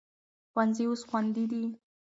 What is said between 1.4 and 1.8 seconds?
دي.